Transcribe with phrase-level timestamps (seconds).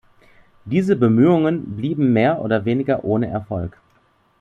[0.65, 3.77] Diese Bemühungen blieben mehr oder weniger ohne Erfolg.